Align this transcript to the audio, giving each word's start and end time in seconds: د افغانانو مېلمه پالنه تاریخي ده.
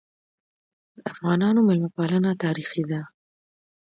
د 0.95 0.99
افغانانو 1.13 1.59
مېلمه 1.67 1.89
پالنه 1.95 2.31
تاریخي 2.43 2.83
ده. 2.91 3.01